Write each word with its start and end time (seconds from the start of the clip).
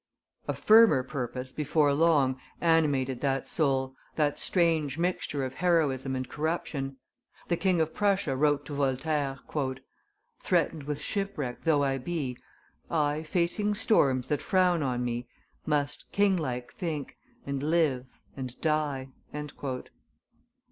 A 0.47 0.55
firmer 0.55 1.03
purpose, 1.03 1.53
before 1.53 1.93
long, 1.93 2.39
animated 2.59 3.21
that 3.21 3.47
soul, 3.47 3.93
that 4.15 4.39
strange 4.39 4.97
mixture 4.97 5.45
of 5.45 5.53
heroism 5.53 6.15
and 6.15 6.27
corruption. 6.27 6.97
The 7.49 7.57
King 7.57 7.79
of 7.79 7.93
Prussia 7.93 8.35
wrote 8.35 8.65
to 8.65 8.73
Voltaire, 8.73 9.37
"Threatened 10.39 10.83
with 10.85 10.99
shipwreck 10.99 11.61
though 11.61 11.83
I 11.83 11.99
be, 11.99 12.35
I, 12.89 13.21
facing 13.21 13.75
storms 13.75 14.27
that 14.29 14.41
frown 14.41 14.81
on 14.81 15.05
me, 15.05 15.27
Must 15.67 16.11
king 16.11 16.35
like 16.35 16.71
think, 16.73 17.15
and 17.45 17.61
live, 17.61 18.07
and 18.35 18.59
die." 18.59 19.09